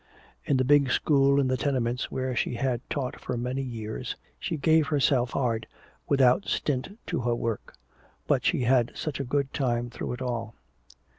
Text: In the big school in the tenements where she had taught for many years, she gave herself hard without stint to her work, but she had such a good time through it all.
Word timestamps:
In 0.45 0.57
the 0.57 0.63
big 0.63 0.89
school 0.91 1.39
in 1.39 1.47
the 1.47 1.55
tenements 1.57 2.09
where 2.09 2.35
she 2.35 2.55
had 2.55 2.81
taught 2.89 3.19
for 3.19 3.37
many 3.37 3.61
years, 3.61 4.15
she 4.39 4.57
gave 4.57 4.87
herself 4.87 5.33
hard 5.33 5.67
without 6.09 6.45
stint 6.45 6.97
to 7.05 7.19
her 7.19 7.35
work, 7.35 7.75
but 8.25 8.43
she 8.43 8.63
had 8.63 8.93
such 8.95 9.19
a 9.19 9.23
good 9.23 9.53
time 9.53 9.91
through 9.91 10.13
it 10.13 10.21
all. 10.23 10.55